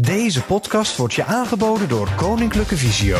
[0.00, 3.18] Deze podcast wordt je aangeboden door Koninklijke Visio.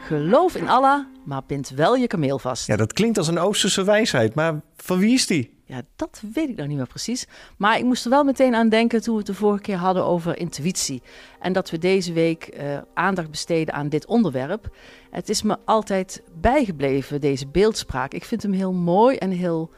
[0.00, 2.66] Geloof in Allah, maar bind wel je kameel vast.
[2.66, 5.54] Ja, dat klinkt als een Oosterse wijsheid, maar van wie is die?
[5.64, 7.26] Ja, dat weet ik nog niet meer precies.
[7.56, 10.04] Maar ik moest er wel meteen aan denken toen we het de vorige keer hadden
[10.04, 11.02] over intuïtie.
[11.40, 14.76] En dat we deze week eh, aandacht besteden aan dit onderwerp.
[15.10, 18.12] Het is me altijd bijgebleven, deze beeldspraak.
[18.14, 19.70] Ik vind hem heel mooi en heel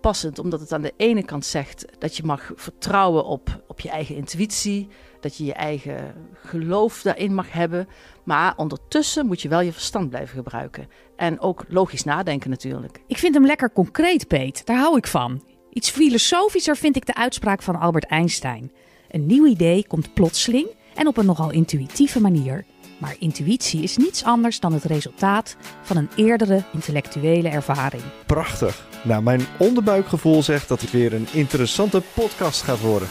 [0.00, 3.90] passend, omdat het aan de ene kant zegt dat je mag vertrouwen op, op je
[3.90, 4.88] eigen intuïtie,
[5.20, 7.88] dat je je eigen geloof daarin mag hebben.
[8.24, 10.88] Maar ondertussen moet je wel je verstand blijven gebruiken.
[11.16, 13.02] En ook logisch nadenken natuurlijk.
[13.06, 14.66] Ik vind hem lekker concreet, Peet.
[14.66, 15.42] Daar hou ik van.
[15.72, 18.72] Iets filosofischer vind ik de uitspraak van Albert Einstein.
[19.10, 22.64] Een nieuw idee komt plotseling en op een nogal intuïtieve manier.
[23.00, 28.02] Maar intuïtie is niets anders dan het resultaat van een eerdere intellectuele ervaring.
[28.26, 28.86] Prachtig.
[29.02, 33.08] Nou, mijn onderbuikgevoel zegt dat het weer een interessante podcast gaat worden.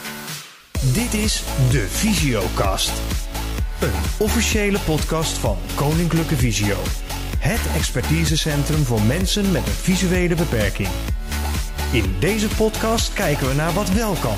[0.92, 2.92] Dit is de Visiocast.
[3.80, 6.76] Een officiële podcast van Koninklijke Visio.
[7.38, 10.88] Het expertisecentrum voor mensen met een visuele beperking.
[11.92, 14.36] In deze podcast kijken we naar wat wel kan.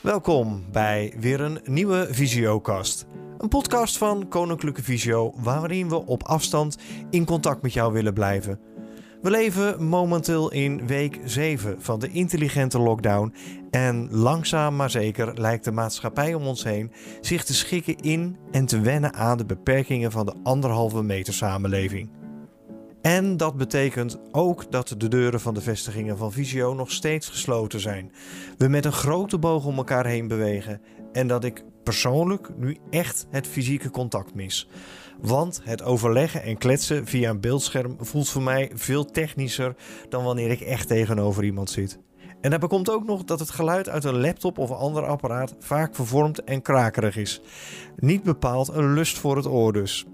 [0.00, 3.06] Welkom bij weer een nieuwe Visiocast.
[3.40, 6.78] Een podcast van Koninklijke Visio waarin we op afstand
[7.10, 8.60] in contact met jou willen blijven.
[9.22, 13.34] We leven momenteel in week 7 van de intelligente lockdown
[13.70, 18.66] en langzaam maar zeker lijkt de maatschappij om ons heen zich te schikken in en
[18.66, 22.10] te wennen aan de beperkingen van de anderhalve meter samenleving.
[23.02, 27.80] En dat betekent ook dat de deuren van de vestigingen van Visio nog steeds gesloten
[27.80, 28.12] zijn.
[28.58, 30.80] We met een grote boog om elkaar heen bewegen
[31.12, 34.68] en dat ik persoonlijk nu echt het fysieke contact mis.
[35.20, 39.74] Want het overleggen en kletsen via een beeldscherm voelt voor mij veel technischer
[40.08, 41.98] dan wanneer ik echt tegenover iemand zit.
[42.40, 45.94] En daarbij komt ook nog dat het geluid uit een laptop of ander apparaat vaak
[45.94, 47.40] vervormd en krakerig is.
[47.96, 50.06] Niet bepaald een lust voor het oor dus.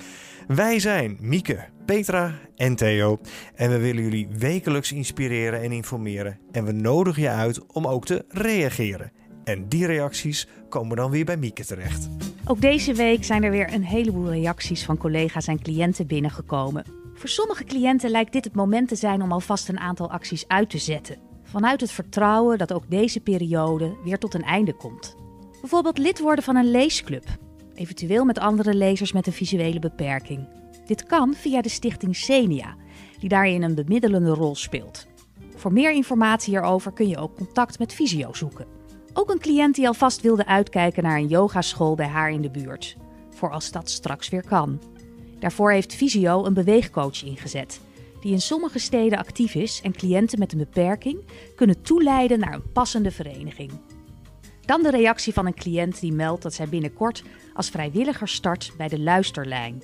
[0.46, 3.18] Wij zijn Mieke, Petra en Theo
[3.54, 6.38] en we willen jullie wekelijks inspireren en informeren.
[6.52, 9.12] En we nodigen je uit om ook te reageren.
[9.46, 12.08] En die reacties komen dan weer bij Mieke terecht.
[12.44, 16.84] Ook deze week zijn er weer een heleboel reacties van collega's en cliënten binnengekomen.
[17.14, 20.70] Voor sommige cliënten lijkt dit het moment te zijn om alvast een aantal acties uit
[20.70, 21.18] te zetten.
[21.42, 25.16] Vanuit het vertrouwen dat ook deze periode weer tot een einde komt.
[25.60, 27.24] Bijvoorbeeld lid worden van een leesclub,
[27.74, 30.48] eventueel met andere lezers met een visuele beperking.
[30.86, 32.76] Dit kan via de stichting Senia,
[33.18, 35.06] die daarin een bemiddelende rol speelt.
[35.56, 38.75] Voor meer informatie hierover kun je ook contact met Visio zoeken.
[39.18, 42.96] Ook een cliënt die alvast wilde uitkijken naar een yogaschool bij haar in de buurt.
[43.30, 44.80] Voor als dat straks weer kan.
[45.38, 47.80] Daarvoor heeft Visio een beweegcoach ingezet.
[48.20, 51.24] Die in sommige steden actief is en cliënten met een beperking
[51.54, 53.70] kunnen toeleiden naar een passende vereniging.
[54.60, 57.22] Dan de reactie van een cliënt die meldt dat zij binnenkort
[57.54, 59.82] als vrijwilliger start bij de Luisterlijn.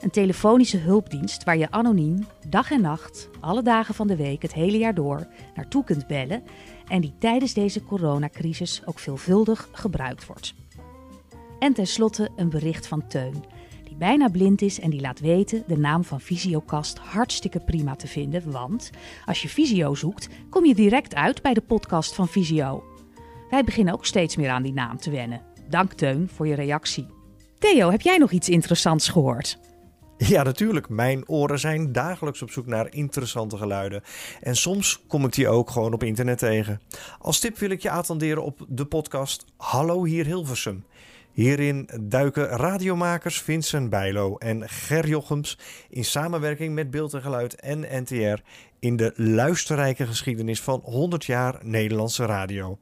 [0.00, 4.54] Een telefonische hulpdienst waar je anoniem, dag en nacht, alle dagen van de week, het
[4.54, 6.42] hele jaar door, naartoe kunt bellen
[6.88, 10.54] en die tijdens deze coronacrisis ook veelvuldig gebruikt wordt.
[11.58, 13.44] En tenslotte een bericht van Teun,
[13.84, 18.06] die bijna blind is en die laat weten de naam van Visiocast hartstikke prima te
[18.06, 18.90] vinden, want
[19.26, 22.84] als je Visio zoekt, kom je direct uit bij de podcast van Visio.
[23.50, 25.42] Wij beginnen ook steeds meer aan die naam te wennen.
[25.68, 27.06] Dank Teun voor je reactie.
[27.58, 29.58] Theo, heb jij nog iets interessants gehoord?
[30.28, 30.88] Ja, natuurlijk.
[30.88, 34.02] Mijn oren zijn dagelijks op zoek naar interessante geluiden.
[34.40, 36.80] En soms kom ik die ook gewoon op internet tegen.
[37.18, 40.84] Als tip wil ik je attenderen op de podcast Hallo hier Hilversum.
[41.32, 45.58] Hierin duiken radiomakers Vincent Bijlo en Ger Jochems
[45.90, 48.42] in samenwerking met Beeld en Geluid en NTR
[48.78, 52.78] in de luisterrijke geschiedenis van 100 jaar Nederlandse radio.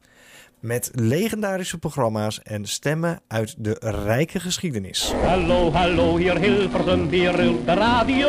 [0.61, 5.13] Met legendarische programma's en stemmen uit de rijke geschiedenis.
[5.13, 8.29] Hallo, hallo, hier Hilversum, hier de radio.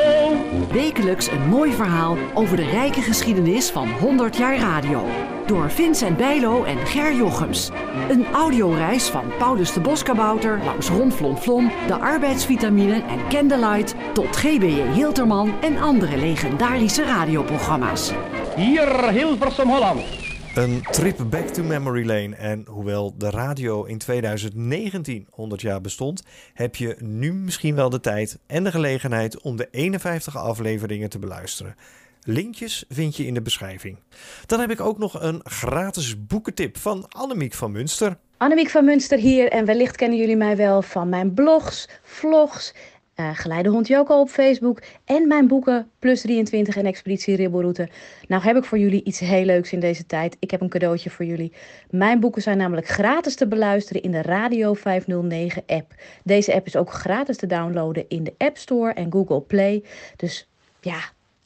[0.72, 5.06] Wekelijks een mooi verhaal over de rijke geschiedenis van 100 jaar radio.
[5.46, 7.70] Door Vincent Bijlo en Ger Jochems.
[8.10, 15.62] Een audioreis van Paulus de Boskabouter langs Ronflonflon, de arbeidsvitamine en Candlelight tot GBJ Hilterman
[15.62, 18.12] en andere legendarische radioprogramma's.
[18.56, 20.29] Hier Hilversum, Holland.
[20.56, 22.36] Een trip back to memory lane.
[22.36, 26.24] En hoewel de radio in 2019 100 jaar bestond,
[26.54, 31.20] heb je nu misschien wel de tijd en de gelegenheid om de 51 afleveringen te
[31.20, 31.76] beluisteren.
[32.24, 33.98] Linkjes vind je in de beschrijving.
[34.46, 38.18] Dan heb ik ook nog een gratis boekentip van Annemiek van Munster.
[38.38, 42.74] Annemiek van Munster hier en wellicht kennen jullie mij wel van mijn blogs, vlogs
[43.20, 47.90] uh, Geleidehond Joko op Facebook en mijn boeken Plus 23 en Expeditie Ribbelroute.
[48.28, 50.38] Nou heb ik voor jullie iets heel leuks in deze tijd.
[50.40, 51.52] Ik heb een cadeautje voor jullie.
[51.90, 55.94] Mijn boeken zijn namelijk gratis te beluisteren in de Radio 509 app.
[56.24, 59.84] Deze app is ook gratis te downloaden in de App Store en Google Play.
[60.16, 60.48] Dus
[60.82, 61.00] ja,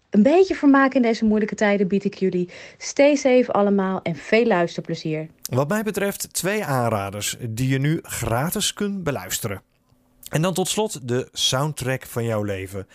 [0.10, 2.50] een beetje vermaak in deze moeilijke tijden bied ik jullie.
[2.78, 5.28] Stay safe allemaal en veel luisterplezier.
[5.50, 9.62] Wat mij betreft twee aanraders die je nu gratis kunt beluisteren.
[10.34, 12.88] En dan tot slot de soundtrack van jouw leven.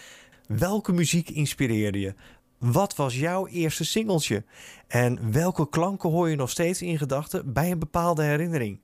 [0.46, 2.14] Welke muziek inspireerde je?
[2.58, 4.44] Wat was jouw eerste singeltje?
[4.86, 8.80] En welke klanken hoor je nog steeds in gedachten bij een bepaalde herinnering?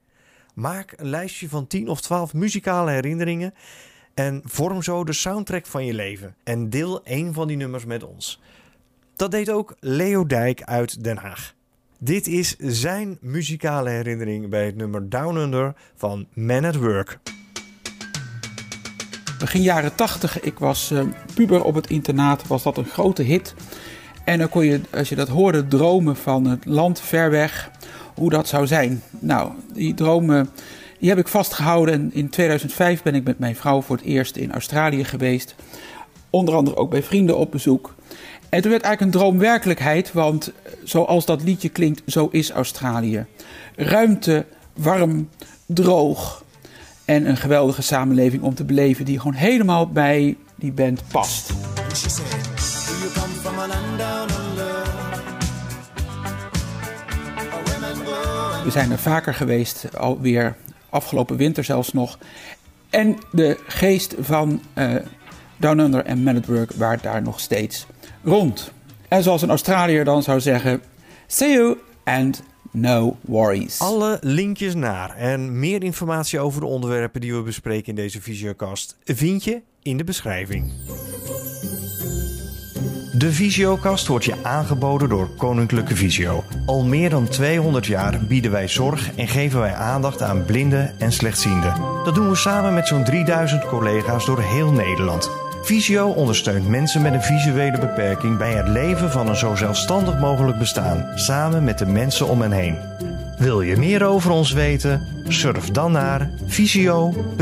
[0.55, 3.55] Maak een lijstje van 10 of 12 muzikale herinneringen
[4.15, 6.37] en vorm zo de soundtrack van je leven.
[6.45, 8.41] En deel een van die nummers met ons.
[9.17, 11.55] Dat deed ook Leo Dijk uit Den Haag.
[11.99, 17.34] Dit is zijn muzikale herinnering bij het nummer Down Under van Man at Work.
[19.45, 21.01] Begin jaren 80, ik was uh,
[21.35, 23.55] puber op het internaat, was dat een grote hit.
[24.25, 27.71] En dan kon je, als je dat hoorde, dromen van het land ver weg,
[28.15, 29.03] hoe dat zou zijn.
[29.19, 30.51] Nou, die dromen
[30.99, 31.95] die heb ik vastgehouden.
[31.95, 35.55] En in 2005 ben ik met mijn vrouw voor het eerst in Australië geweest.
[36.31, 37.95] Onder andere ook bij vrienden op bezoek.
[38.49, 40.53] En toen werd eigenlijk een droom werkelijkheid, want
[40.85, 43.27] zoals dat liedje klinkt, zo is Australië.
[43.77, 45.29] Ruimte, warm,
[45.67, 46.44] droog
[47.05, 51.53] en een geweldige samenleving om te beleven die gewoon helemaal bij die band past.
[58.65, 60.57] We zijn er vaker geweest, alweer
[60.89, 62.19] afgelopen winter zelfs nog.
[62.91, 64.95] En de geest van uh,
[65.57, 67.87] Down Under en Man at Work waart daar nog steeds
[68.23, 68.73] rond.
[69.09, 70.83] En zoals een Australiër dan zou zeggen:
[71.27, 72.43] See you and
[72.75, 73.79] no worries.
[73.79, 78.97] Alle linkjes naar en meer informatie over de onderwerpen die we bespreken in deze Visiocast
[79.05, 80.73] vind je in de beschrijving.
[83.19, 86.45] De Visiokast wordt je aangeboden door Koninklijke Visio.
[86.67, 91.13] Al meer dan 200 jaar bieden wij zorg en geven wij aandacht aan blinden en
[91.13, 91.75] slechtzienden.
[92.05, 95.44] Dat doen we samen met zo'n 3000 collega's door heel Nederland.
[95.65, 100.59] Visio ondersteunt mensen met een visuele beperking bij het leven van een zo zelfstandig mogelijk
[100.59, 102.79] bestaan, samen met de mensen om hen heen.
[103.39, 105.25] Wil je meer over ons weten?
[105.29, 107.39] Surf dan naar visio.org.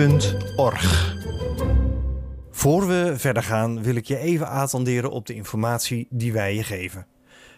[2.51, 6.63] Voor we verder gaan wil ik je even attenderen op de informatie die wij je
[6.63, 7.07] geven.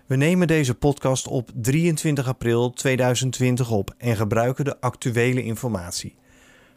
[0.07, 6.17] We nemen deze podcast op 23 april 2020 op en gebruiken de actuele informatie.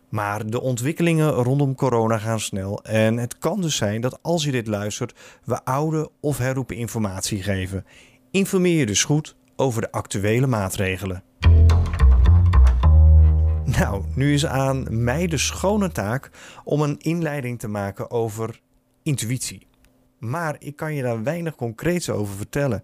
[0.09, 4.51] Maar de ontwikkelingen rondom corona gaan snel en het kan dus zijn dat als je
[4.51, 7.85] dit luistert, we oude of herroepen informatie geven.
[8.31, 11.23] Informeer je dus goed over de actuele maatregelen.
[13.65, 16.31] Nou, nu is aan mij de schone taak
[16.63, 18.61] om een inleiding te maken over
[19.03, 19.67] intuïtie.
[20.19, 22.83] Maar ik kan je daar weinig concreets over vertellen.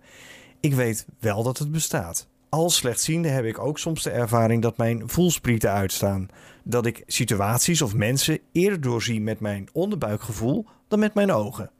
[0.59, 2.27] Ik weet wel dat het bestaat.
[2.53, 6.27] Als slechtziende heb ik ook soms de ervaring dat mijn voelsprieten uitstaan.
[6.63, 11.71] Dat ik situaties of mensen eerder doorzie met mijn onderbuikgevoel dan met mijn ogen.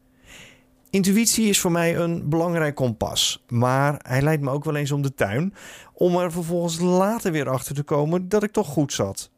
[0.90, 5.02] Intuïtie is voor mij een belangrijk kompas, maar hij leidt me ook wel eens om
[5.02, 5.54] de tuin
[5.94, 9.32] om er vervolgens later weer achter te komen dat ik toch goed zat.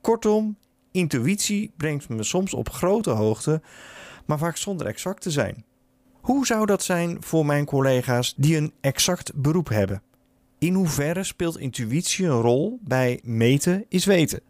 [0.00, 0.56] Kortom,
[0.90, 3.62] intuïtie brengt me soms op grote hoogte,
[4.26, 5.64] maar vaak zonder exact te zijn.
[6.20, 10.02] Hoe zou dat zijn voor mijn collega's die een exact beroep hebben?
[10.62, 14.40] In hoeverre speelt intuïtie een rol bij meten is weten?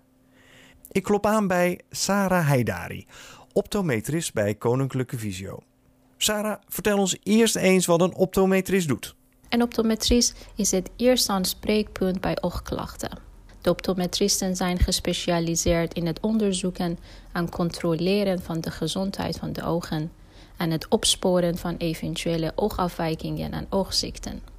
[0.90, 3.06] Ik klop aan bij Sarah Haidari,
[3.52, 5.58] optometrist bij Koninklijke Visio.
[6.16, 9.14] Sarah, vertel ons eerst eens wat een optometrist doet.
[9.48, 13.18] Een optometrist is het eerste aanspreekpunt bij oogklachten.
[13.60, 16.98] De optometristen zijn gespecialiseerd in het onderzoeken
[17.32, 20.12] en controleren van de gezondheid van de ogen
[20.56, 24.51] en het opsporen van eventuele oogafwijkingen en oogziekten.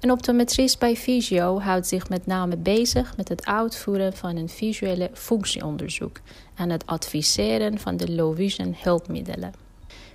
[0.00, 5.10] Een optometrist bij Visio houdt zich met name bezig met het uitvoeren van een visuele
[5.12, 6.20] functieonderzoek
[6.54, 9.52] en het adviseren van de low vision hulpmiddelen.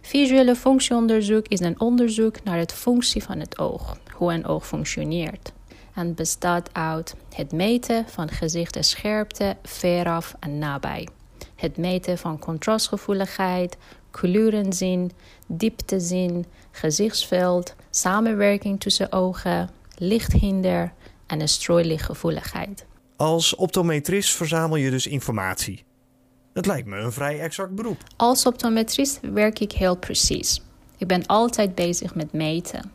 [0.01, 5.51] Visuele functieonderzoek is een onderzoek naar de functie van het oog, hoe een oog functioneert.
[5.95, 11.07] En bestaat uit het meten van gezichtsscherpte veraf en nabij.
[11.61, 13.77] Het meten van contrastgevoeligheid,
[14.11, 15.11] kleurenzin,
[15.47, 20.93] dieptezin, gezichtsveld, samenwerking tussen ogen, lichthinder
[21.27, 22.85] en een strooilichtgevoeligheid.
[23.15, 25.83] Als optometrist verzamel je dus informatie.
[26.53, 28.03] Het lijkt me een vrij exact beroep.
[28.17, 30.61] Als optometrist werk ik heel precies.
[30.97, 32.91] Ik ben altijd bezig met meten.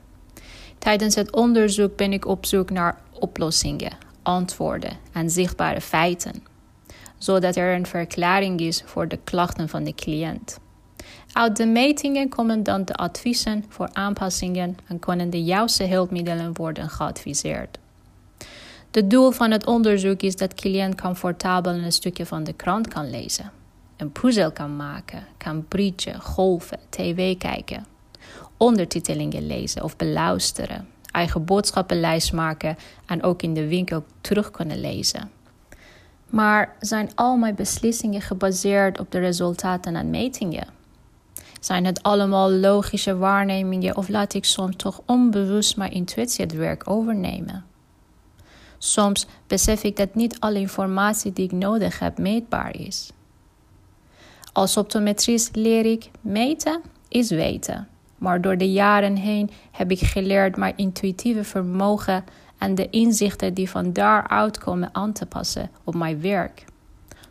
[0.79, 6.55] Tijdens het onderzoek ben ik op zoek naar oplossingen, antwoorden en zichtbare feiten.
[7.19, 10.59] Zodat er een verklaring is voor de klachten van de cliënt.
[11.33, 16.89] Uit de metingen komen dan de adviezen voor aanpassingen en kunnen de juiste hulpmiddelen worden
[16.89, 17.79] geadviseerd.
[18.91, 23.11] Het doel van het onderzoek is dat cliënt comfortabel een stukje van de krant kan
[23.11, 23.53] lezen,
[23.97, 27.87] een puzzel kan maken, kan bridgen, golven, tv kijken,
[28.57, 35.31] ondertitelingen lezen of beluisteren, eigen boodschappenlijst maken en ook in de winkel terug kunnen lezen.
[36.31, 40.69] Maar zijn al mijn beslissingen gebaseerd op de resultaten en metingen?
[41.61, 46.91] Zijn het allemaal logische waarnemingen of laat ik soms toch onbewust mijn intuïtie het werk
[46.91, 47.65] overnemen?
[48.79, 53.11] Soms besef ik dat niet alle informatie die ik nodig heb meetbaar is.
[54.53, 57.89] Als optometrist leer ik meten is weten.
[58.19, 62.25] Maar door de jaren heen heb ik geleerd mijn intuïtieve vermogen
[62.59, 66.65] en de inzichten die van daaruit komen aan te passen op mijn werk.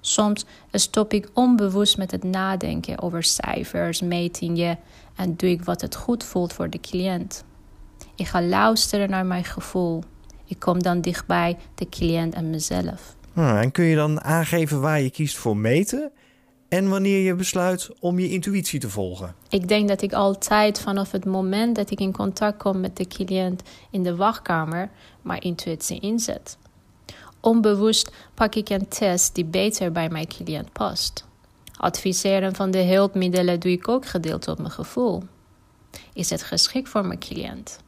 [0.01, 4.79] Soms stop ik onbewust met het nadenken over cijfers, metingen
[5.15, 7.43] en doe ik wat het goed voelt voor de cliënt.
[8.15, 10.03] Ik ga luisteren naar mijn gevoel.
[10.45, 13.15] Ik kom dan dichtbij de cliënt en mezelf.
[13.33, 16.11] Hmm, en kun je dan aangeven waar je kiest voor meten
[16.67, 19.35] en wanneer je besluit om je intuïtie te volgen?
[19.49, 23.07] Ik denk dat ik altijd vanaf het moment dat ik in contact kom met de
[23.07, 24.89] cliënt in de wachtkamer
[25.21, 26.57] mijn intuïtie inzet.
[27.39, 31.25] Onbewust pak ik een test die beter bij mijn cliënt past.
[31.77, 35.23] Adviseren van de hulpmiddelen doe ik ook gedeeld op mijn gevoel.
[36.13, 37.79] Is het geschikt voor mijn cliënt?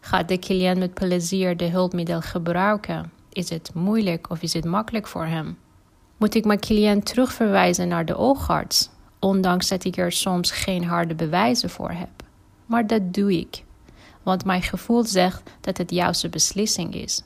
[0.00, 3.12] Gaat de cliënt met plezier de hulpmiddel gebruiken?
[3.32, 5.58] Is het moeilijk of is het makkelijk voor hem?
[6.22, 8.88] Moet ik mijn cliënt terugverwijzen naar de oogarts,
[9.18, 12.08] ondanks dat ik er soms geen harde bewijzen voor heb?
[12.66, 13.64] Maar dat doe ik,
[14.22, 17.22] want mijn gevoel zegt dat het juiste beslissing is.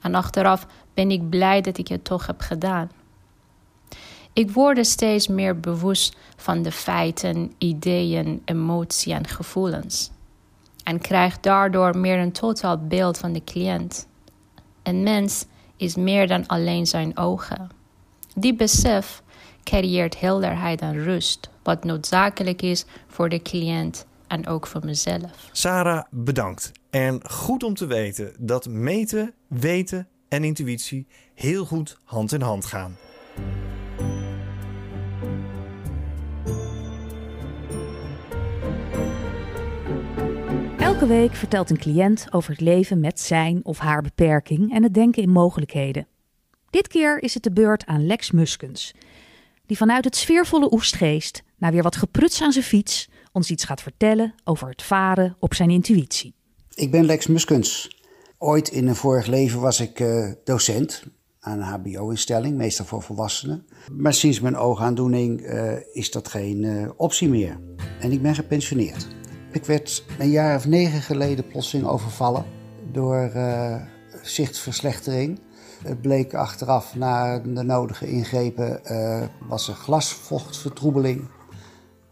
[0.00, 2.90] En achteraf ben ik blij dat ik het toch heb gedaan.
[4.32, 10.10] Ik word steeds meer bewust van de feiten, ideeën, emoties en gevoelens.
[10.82, 14.08] En krijg daardoor meer een totaal beeld van de cliënt.
[14.82, 17.76] Een mens is meer dan alleen zijn ogen.
[18.38, 19.22] Die besef
[19.62, 25.48] creëert helderheid en rust, wat noodzakelijk is voor de cliënt en ook voor mezelf.
[25.52, 26.72] Sarah, bedankt.
[26.90, 32.64] En goed om te weten dat meten, weten en intuïtie heel goed hand in hand
[32.64, 32.96] gaan.
[40.78, 44.94] Elke week vertelt een cliënt over het leven met zijn of haar beperking en het
[44.94, 46.06] denken in mogelijkheden.
[46.70, 48.94] Dit keer is het de beurt aan Lex Muskens,
[49.66, 53.82] die vanuit het sfeervolle Oestgeest, na weer wat gepruts aan zijn fiets, ons iets gaat
[53.82, 56.34] vertellen over het varen op zijn intuïtie.
[56.74, 57.96] Ik ben Lex Muskens.
[58.38, 61.04] Ooit in een vorig leven was ik uh, docent
[61.40, 63.66] aan een HBO-instelling, meestal voor volwassenen.
[63.92, 67.60] Maar sinds mijn oogaandoening uh, is dat geen uh, optie meer.
[68.00, 69.06] En ik ben gepensioneerd.
[69.52, 72.44] Ik werd een jaar of negen geleden plotseling overvallen
[72.92, 73.32] door
[74.22, 75.40] zichtverslechtering.
[75.82, 78.80] Het bleek achteraf na de nodige ingrepen
[79.48, 81.28] was er glasvochtvertroebeling.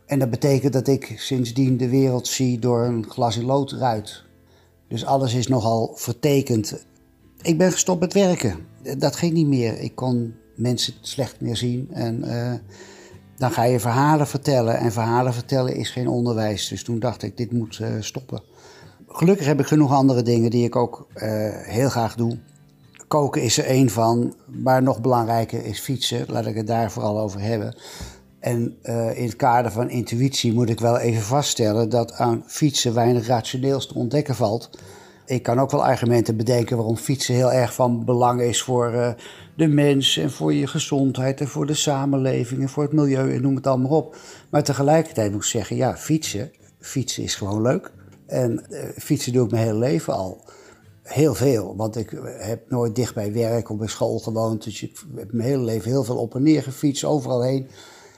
[0.07, 4.25] En dat betekent dat ik sindsdien de wereld zie door een glas in lood ruit.
[4.89, 6.87] Dus alles is nogal vertekend.
[7.43, 8.67] Ik ben gestopt met werken.
[8.99, 9.79] Dat ging niet meer.
[9.79, 11.89] Ik kon mensen slecht meer zien.
[11.93, 12.53] En uh,
[13.37, 14.79] dan ga je verhalen vertellen.
[14.79, 16.69] En verhalen vertellen is geen onderwijs.
[16.69, 18.43] Dus toen dacht ik, dit moet uh, stoppen.
[19.09, 21.07] Gelukkig heb ik genoeg andere dingen die ik ook
[21.63, 22.39] heel graag doe.
[23.09, 24.35] Koken is er één van.
[24.47, 26.25] Maar nog belangrijker is fietsen.
[26.29, 27.77] Laat ik het daar vooral over hebben.
[28.45, 32.95] En uh, in het kader van intuïtie moet ik wel even vaststellen dat aan fietsen
[32.95, 34.71] weinig rationeels te ontdekken valt.
[35.27, 39.09] Ik kan ook wel argumenten bedenken waarom fietsen heel erg van belang is voor uh,
[39.57, 43.43] de mens en voor je gezondheid en voor de samenleving en voor het milieu en
[43.43, 44.17] noem het allemaal op.
[44.51, 47.91] Maar tegelijkertijd moet ik zeggen, ja, fietsen, fietsen is gewoon leuk.
[48.27, 50.45] En uh, fietsen doe ik mijn hele leven al.
[51.05, 54.65] Heel veel, want ik heb nooit dicht bij werk of bij school gewoond.
[54.65, 57.69] Dus ik heb mijn hele leven heel veel op en neer gefietst, overal heen.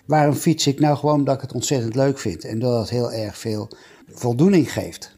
[0.05, 3.13] Waarom fiets ik nou gewoon omdat ik het ontzettend leuk vind en dat het heel
[3.13, 3.69] erg veel
[4.09, 5.17] voldoening geeft?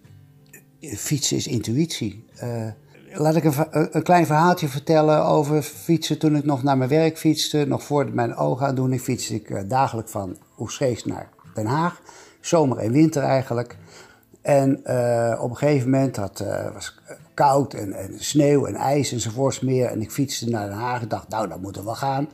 [0.81, 2.25] Fietsen is intuïtie.
[2.43, 2.67] Uh,
[3.13, 7.19] laat ik een, een, klein verhaaltje vertellen over fietsen toen ik nog naar mijn werk
[7.19, 7.65] fietste.
[7.67, 12.01] Nog voor mijn oogaandoening fietste ik uh, dagelijks van Oesgeest naar Den Haag.
[12.41, 13.77] Zomer en winter eigenlijk.
[14.43, 19.13] En uh, op een gegeven moment had, was het koud en, en, sneeuw en ijs
[19.13, 19.87] enzovoorts meer.
[19.87, 22.29] En ik fietste naar Den Haag en dacht, nou, dat moeten we gaan.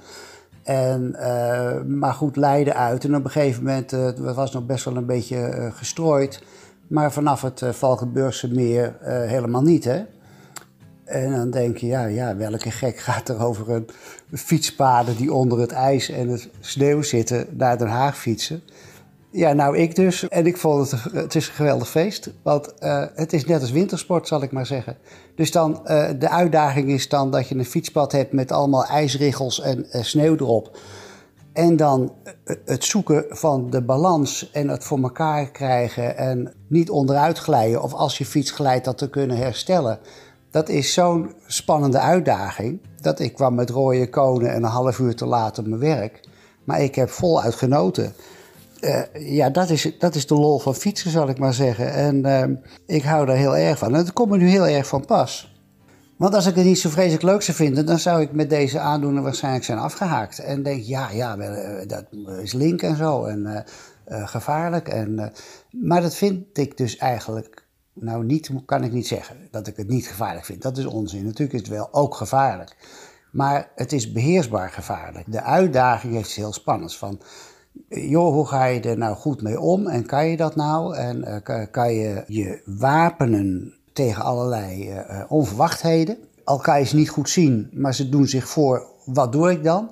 [0.62, 3.04] En, uh, maar goed, Leiden uit.
[3.04, 6.42] En op een gegeven moment, uh, het was nog best wel een beetje uh, gestrooid.
[6.86, 9.84] Maar vanaf het Valkenburgse meer helemaal niet.
[9.84, 10.02] Hè?
[11.04, 13.88] En dan denk je, ja, ja, welke gek gaat er over een
[14.32, 18.62] fietspaden die onder het ijs en het sneeuw zitten naar Den Haag fietsen?
[19.36, 20.28] Ja, nou ik dus.
[20.28, 22.30] En ik vond het, het is een geweldig feest.
[22.42, 24.96] Want uh, het is net als wintersport, zal ik maar zeggen.
[25.36, 29.60] Dus dan, uh, de uitdaging is dan dat je een fietspad hebt met allemaal ijsriggels
[29.60, 30.78] en uh, sneeuw erop.
[31.52, 32.12] En dan
[32.64, 37.82] het zoeken van de balans en het voor elkaar krijgen en niet onderuit glijden.
[37.82, 39.98] Of als je fiets glijdt, dat te kunnen herstellen.
[40.50, 42.80] Dat is zo'n spannende uitdaging.
[43.00, 46.20] Dat ik kwam met rode konen en een half uur te laat op mijn werk.
[46.64, 48.14] Maar ik heb voluit genoten.
[48.84, 51.92] Uh, ja, dat is, dat is de lol van fietsen, zal ik maar zeggen.
[51.92, 52.56] En uh,
[52.96, 53.88] ik hou daar heel erg van.
[53.88, 55.54] En dat komt me nu heel erg van pas.
[56.16, 58.78] Want als ik het niet zo vreselijk leuk zou vinden, dan zou ik met deze
[58.78, 60.38] aandoener waarschijnlijk zijn afgehaakt.
[60.38, 62.04] En denk, ja, ja, eh, dat
[62.42, 63.24] is link en zo.
[63.24, 63.66] En
[64.08, 64.88] uh, gevaarlijk.
[64.88, 65.32] En,
[65.70, 69.88] maar dat vind ik dus eigenlijk, nou niet, kan ik niet zeggen dat ik het
[69.88, 70.62] niet gevaarlijk vind.
[70.62, 71.24] Dat is onzin.
[71.24, 72.76] Natuurlijk is het wel ook gevaarlijk.
[73.32, 75.32] Maar het is beheersbaar gevaarlijk.
[75.32, 76.98] De uitdaging heeft heel spannends.
[76.98, 77.20] Van,
[77.88, 80.96] joh, hoe ga je er nou goed mee om en kan je dat nou?
[80.96, 86.18] En uh, kan je je wapenen tegen allerlei uh, onverwachtheden?
[86.44, 89.64] Al kan je ze niet goed zien, maar ze doen zich voor, wat doe ik
[89.64, 89.90] dan?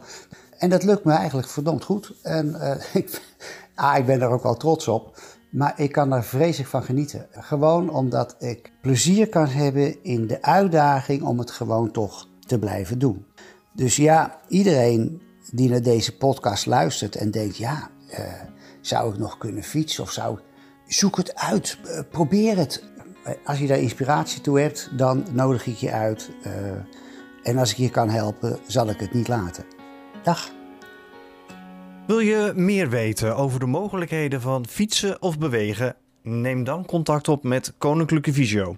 [0.58, 2.14] En dat lukt me eigenlijk verdomd goed.
[2.22, 2.56] En
[2.92, 3.22] ik,
[3.74, 5.20] ah, ik ben er ook wel trots op.
[5.50, 7.26] Maar ik kan er vreselijk van genieten.
[7.30, 12.98] Gewoon omdat ik plezier kan hebben in de uitdaging om het gewoon toch te blijven
[12.98, 13.26] doen.
[13.72, 15.22] Dus ja, iedereen
[15.52, 18.18] die naar deze podcast luistert en denkt: ja, uh,
[18.80, 20.38] zou ik nog kunnen fietsen of zou
[20.86, 22.84] Zoek het uit, uh, probeer het.
[23.26, 26.30] Uh, als je daar inspiratie toe hebt, dan nodig ik je uit.
[27.42, 29.64] en als ik je kan helpen, zal ik het niet laten.
[30.22, 30.50] Dag.
[32.06, 35.96] Wil je meer weten over de mogelijkheden van fietsen of bewegen?
[36.22, 38.76] Neem dan contact op met Koninklijke Visio.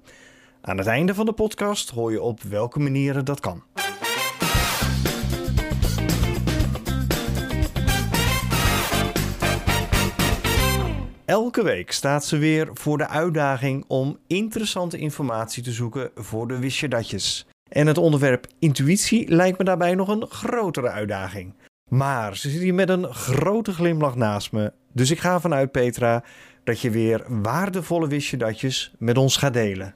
[0.61, 3.62] Aan het einde van de podcast hoor je op welke manieren dat kan.
[11.25, 16.59] Elke week staat ze weer voor de uitdaging om interessante informatie te zoeken voor de
[16.59, 17.47] wist je datjes.
[17.69, 21.54] En het onderwerp intuïtie lijkt me daarbij nog een grotere uitdaging.
[21.90, 24.73] Maar ze zit hier met een grote glimlach naast me.
[24.93, 26.25] Dus ik ga ervan uit, Petra,
[26.65, 29.95] dat je weer waardevolle wist je datjes met ons gaat delen.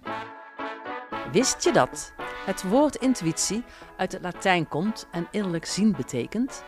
[1.32, 2.12] Wist je dat
[2.46, 3.64] het woord intuïtie
[3.96, 6.64] uit het Latijn komt en innerlijk zien betekent?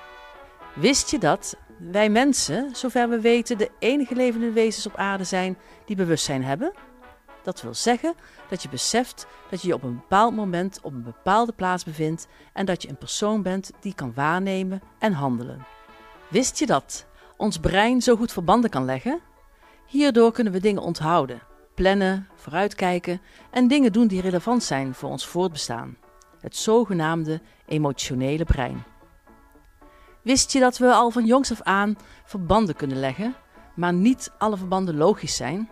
[0.74, 5.58] Wist je dat wij mensen, zover we weten, de enige levende wezens op aarde zijn
[5.84, 6.72] die bewustzijn hebben?
[7.42, 8.14] Dat wil zeggen
[8.48, 12.26] dat je beseft dat je je op een bepaald moment op een bepaalde plaats bevindt
[12.52, 15.66] en dat je een persoon bent die kan waarnemen en handelen.
[16.28, 19.20] Wist je dat ons brein zo goed verbanden kan leggen?
[19.86, 21.42] Hierdoor kunnen we dingen onthouden,
[21.74, 25.96] plannen, vooruitkijken en dingen doen die relevant zijn voor ons voortbestaan.
[26.40, 28.84] Het zogenaamde emotionele brein.
[30.22, 33.34] Wist je dat we al van jongs af aan verbanden kunnen leggen,
[33.74, 35.68] maar niet alle verbanden logisch zijn?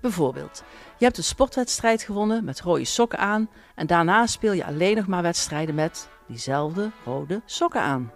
[0.00, 0.62] Bijvoorbeeld,
[0.98, 5.06] je hebt een sportwedstrijd gewonnen met rode sokken aan en daarna speel je alleen nog
[5.06, 8.12] maar wedstrijden met diezelfde rode sokken aan.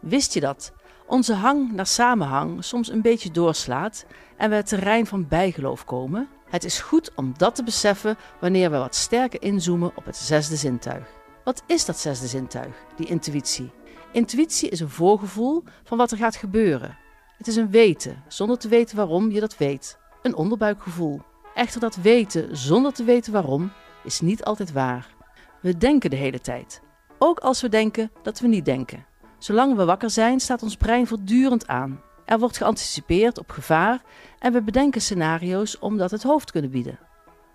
[0.00, 0.72] Wist je dat
[1.06, 4.04] onze hang naar samenhang soms een beetje doorslaat
[4.36, 6.28] en we het terrein van bijgeloof komen?
[6.48, 10.56] Het is goed om dat te beseffen wanneer we wat sterker inzoomen op het zesde
[10.56, 11.06] zintuig.
[11.44, 13.72] Wat is dat zesde zintuig, die intuïtie?
[14.12, 16.96] Intuïtie is een voorgevoel van wat er gaat gebeuren.
[17.38, 19.98] Het is een weten, zonder te weten waarom je dat weet.
[20.22, 21.20] Een onderbuikgevoel.
[21.54, 23.72] Echter dat weten zonder te weten waarom
[24.04, 25.14] is niet altijd waar.
[25.60, 26.82] We denken de hele tijd.
[27.18, 29.06] Ook als we denken dat we niet denken.
[29.38, 32.00] Zolang we wakker zijn, staat ons brein voortdurend aan.
[32.24, 34.02] Er wordt geanticipeerd op gevaar
[34.38, 36.98] en we bedenken scenario's om dat het hoofd kunnen bieden.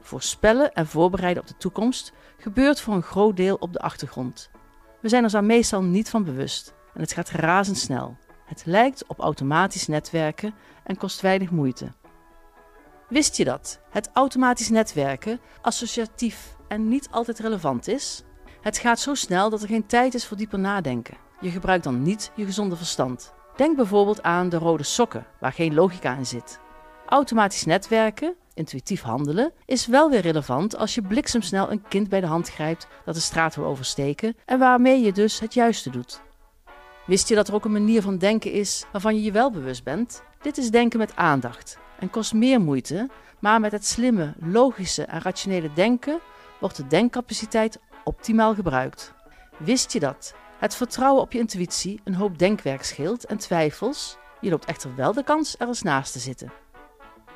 [0.02, 4.50] Voorspellen en voorbereiden op de toekomst gebeurt voor een groot deel op de achtergrond.
[5.02, 8.18] We zijn ons daar meestal niet van bewust en het gaat razendsnel.
[8.46, 11.92] Het lijkt op automatisch netwerken en kost weinig moeite.
[13.10, 18.24] Wist je dat het automatisch netwerken associatief en niet altijd relevant is?
[18.62, 21.18] Het gaat zo snel dat er geen tijd is voor dieper nadenken.
[21.40, 23.34] Je gebruikt dan niet je gezonde verstand.
[23.56, 26.60] Denk bijvoorbeeld aan de rode sokken, waar geen logica in zit.
[27.08, 32.28] Automatisch netwerken, intuïtief handelen, is wel weer relevant als je bliksemsnel een kind bij de
[32.28, 36.22] hand grijpt dat de straat wil oversteken en waarmee je dus het juiste doet.
[37.06, 39.84] Wist je dat er ook een manier van denken is waarvan je je wel bewust
[39.84, 40.24] bent?
[40.42, 45.22] Dit is denken met aandacht en kost meer moeite, maar met het slimme, logische en
[45.22, 46.20] rationele denken
[46.60, 49.14] wordt de denkcapaciteit optimaal gebruikt.
[49.58, 50.36] Wist je dat?
[50.58, 54.18] Het vertrouwen op je intuïtie een hoop denkwerk scheelt en twijfels.
[54.42, 56.52] Je loopt echter wel de kans er eens naast te zitten.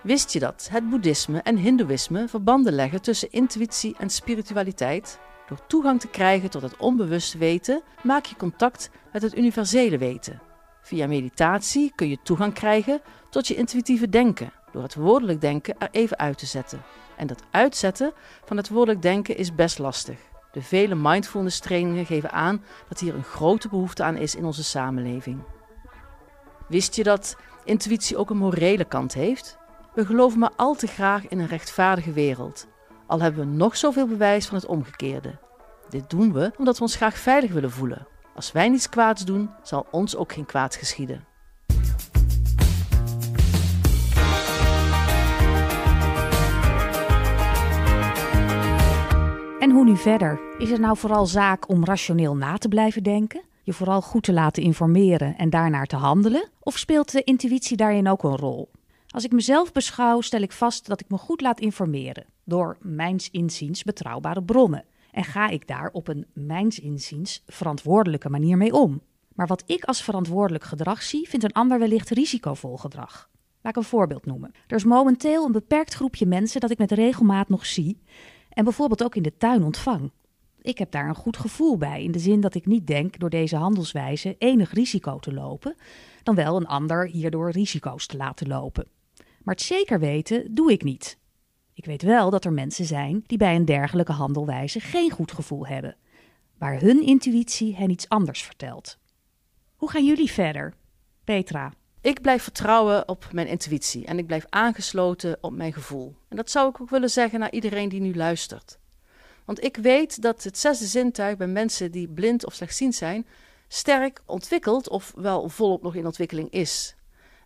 [0.01, 5.19] Wist je dat het boeddhisme en hindoeïsme verbanden leggen tussen intuïtie en spiritualiteit?
[5.47, 10.41] Door toegang te krijgen tot het onbewuste weten, maak je contact met het universele weten.
[10.81, 15.89] Via meditatie kun je toegang krijgen tot je intuïtieve denken, door het woordelijk denken er
[15.91, 16.81] even uit te zetten.
[17.17, 18.13] En dat uitzetten
[18.45, 20.19] van het woordelijk denken is best lastig.
[20.51, 24.63] De vele mindfulness trainingen geven aan dat hier een grote behoefte aan is in onze
[24.63, 25.43] samenleving.
[26.67, 29.59] Wist je dat intuïtie ook een morele kant heeft?
[29.93, 32.67] We geloven maar al te graag in een rechtvaardige wereld,
[33.08, 35.39] al hebben we nog zoveel bewijs van het omgekeerde.
[35.89, 38.08] Dit doen we omdat we ons graag veilig willen voelen.
[38.36, 41.25] Als wij niets kwaads doen, zal ons ook geen kwaad geschieden.
[49.60, 50.39] En hoe nu verder?
[50.58, 53.41] Is het nou vooral zaak om rationeel na te blijven denken?
[53.63, 56.49] Je vooral goed te laten informeren en daarnaar te handelen?
[56.60, 58.70] Of speelt de intuïtie daarin ook een rol?
[59.12, 63.30] Als ik mezelf beschouw, stel ik vast dat ik me goed laat informeren door mijns
[63.30, 64.86] inziens betrouwbare bronnen.
[65.12, 69.02] En ga ik daar op een mijns inziens verantwoordelijke manier mee om.
[69.34, 73.30] Maar wat ik als verantwoordelijk gedrag zie, vindt een ander wellicht risicovol gedrag.
[73.62, 74.52] Laat ik een voorbeeld noemen.
[74.67, 78.02] Er is momenteel een beperkt groepje mensen dat ik met regelmaat nog zie
[78.50, 80.12] en bijvoorbeeld ook in de tuin ontvang.
[80.62, 83.30] Ik heb daar een goed gevoel bij, in de zin dat ik niet denk door
[83.30, 85.76] deze handelswijze enig risico te lopen,
[86.24, 88.88] dan wel een ander hierdoor risico's te laten lopen.
[89.43, 91.17] Maar het zeker weten doe ik niet.
[91.73, 95.67] Ik weet wel dat er mensen zijn die bij een dergelijke handelwijze geen goed gevoel
[95.67, 95.95] hebben,
[96.58, 98.97] waar hun intuïtie hen iets anders vertelt.
[99.75, 100.73] Hoe gaan jullie verder?
[101.23, 101.73] Petra.
[102.01, 106.15] Ik blijf vertrouwen op mijn intuïtie en ik blijf aangesloten op mijn gevoel.
[106.30, 108.80] En dat zou ik ook willen zeggen naar iedereen die nu luistert.
[109.45, 113.27] Want ik weet dat het zesde zintuig bij mensen die blind of slechtziend zijn,
[113.67, 116.95] sterk ontwikkeld of wel volop nog in ontwikkeling is.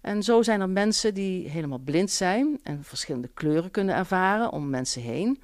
[0.06, 4.70] En zo zijn er mensen die helemaal blind zijn en verschillende kleuren kunnen ervaren om
[4.70, 5.42] mensen heen.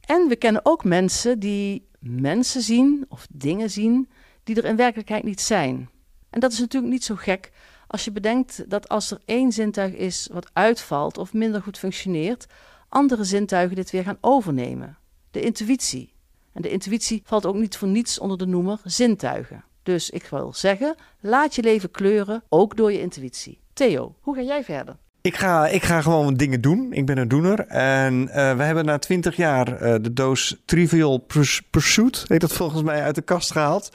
[0.00, 4.08] En we kennen ook mensen die mensen zien of dingen zien
[4.44, 5.90] die er in werkelijkheid niet zijn.
[6.30, 7.52] En dat is natuurlijk niet zo gek
[7.86, 12.46] als je bedenkt dat als er één zintuig is wat uitvalt of minder goed functioneert,
[12.88, 14.98] andere zintuigen dit weer gaan overnemen.
[15.30, 16.12] De intuïtie.
[16.52, 19.64] En de intuïtie valt ook niet voor niets onder de noemer zintuigen.
[19.82, 23.64] Dus ik wil zeggen, laat je leven kleuren, ook door je intuïtie.
[23.76, 24.96] Theo, hoe ga jij verder?
[25.20, 26.92] Ik ga, ik ga gewoon dingen doen.
[26.92, 27.60] Ik ben een doener.
[27.66, 31.26] En uh, we hebben na twintig jaar uh, de doos Trivial
[31.70, 33.92] Pursuit, heet dat volgens mij, uit de kast gehaald.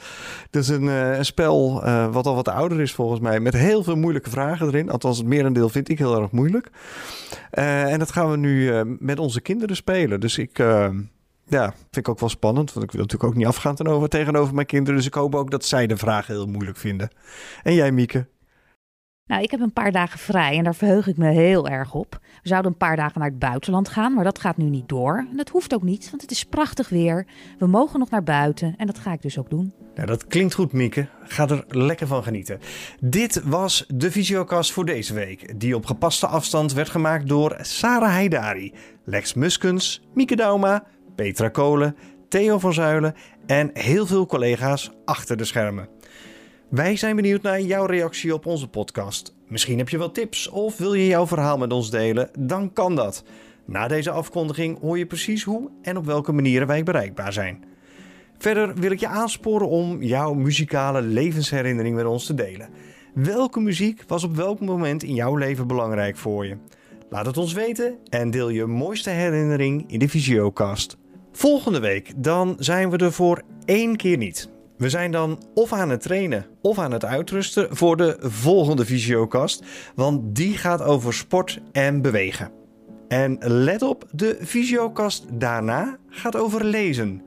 [0.49, 3.83] Dat is een, uh, een spel wat al wat ouder is volgens mij, met heel
[3.83, 4.89] veel moeilijke vragen erin.
[4.89, 6.69] Althans, het merendeel vind ik heel erg moeilijk.
[7.51, 10.19] en dat gaan we nu met onze kinderen spelen.
[10.19, 10.57] Dus ik...
[11.47, 12.73] ja, vind ik ook wel spannend.
[12.73, 14.95] Want ik wil natuurlijk ook niet afgaan tegenover, tegenover mijn kinderen.
[14.95, 17.09] Dus ik hoop ook dat zij de vragen heel moeilijk vinden.
[17.63, 18.27] En jij, Mieke?
[19.31, 22.19] Nou, ik heb een paar dagen vrij en daar verheug ik me heel erg op.
[22.21, 25.25] We zouden een paar dagen naar het buitenland gaan, maar dat gaat nu niet door.
[25.31, 27.25] En dat hoeft ook niet, want het is prachtig weer.
[27.59, 29.73] We mogen nog naar buiten en dat ga ik dus ook doen.
[29.95, 31.07] Nou, dat klinkt goed, Mieke.
[31.23, 32.59] Ga er lekker van genieten.
[32.99, 38.11] Dit was de Visiocast voor deze week, die op gepaste afstand werd gemaakt door Sarah
[38.11, 38.73] Heidari,
[39.05, 40.83] Lex Muskens, Mieke Dauma,
[41.15, 41.95] Petra Kolen,
[42.29, 43.15] Theo van Zuilen
[43.45, 45.87] en heel veel collega's achter de schermen.
[46.71, 49.35] Wij zijn benieuwd naar jouw reactie op onze podcast.
[49.47, 52.29] Misschien heb je wel tips of wil je jouw verhaal met ons delen?
[52.39, 53.23] Dan kan dat.
[53.65, 57.63] Na deze afkondiging hoor je precies hoe en op welke manieren wij bereikbaar zijn.
[58.37, 62.69] Verder wil ik je aansporen om jouw muzikale levensherinnering met ons te delen.
[63.13, 66.57] Welke muziek was op welk moment in jouw leven belangrijk voor je?
[67.09, 70.97] Laat het ons weten en deel je mooiste herinnering in de Visiocast.
[71.31, 74.50] Volgende week dan zijn we er voor één keer niet.
[74.81, 79.63] We zijn dan of aan het trainen of aan het uitrusten voor de volgende Visiocast,
[79.95, 82.51] want die gaat over sport en bewegen.
[83.07, 87.21] En let op, de Visiocast daarna gaat over lezen.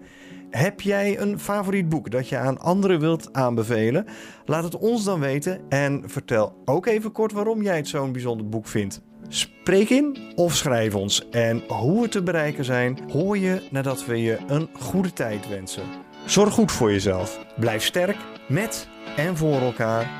[0.51, 4.07] Heb jij een favoriet boek dat je aan anderen wilt aanbevelen?
[4.45, 8.49] Laat het ons dan weten en vertel ook even kort waarom jij het zo'n bijzonder
[8.49, 9.01] boek vindt.
[9.29, 11.29] Spreek in of schrijf ons.
[11.31, 16.04] En hoe we te bereiken zijn, hoor je nadat we je een goede tijd wensen.
[16.25, 17.39] Zorg goed voor jezelf.
[17.57, 18.17] Blijf sterk
[18.49, 20.11] met en voor elkaar.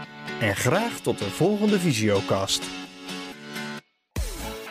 [0.41, 2.63] En graag tot de volgende Visiocast.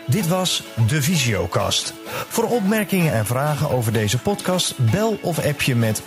[0.06, 1.93] Dit was de Visiocast.
[2.06, 6.04] Voor opmerkingen en vragen over deze podcast bel of app je met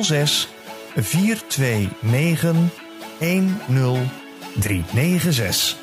[0.00, 0.48] 06
[0.96, 2.54] 429
[4.54, 5.76] 10396.